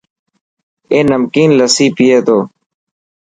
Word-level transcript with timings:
اي 0.91 0.99
نمڪين 1.09 1.49
لسي 1.59 1.87
پئي 1.97 2.17
تو. 2.25 2.37